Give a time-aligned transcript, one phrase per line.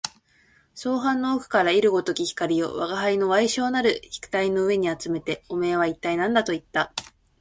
[0.73, 6.91] 双眸の奥から射るごとき光を吾輩の矮小なる額の上にあつめて、おめえは一体何だと言った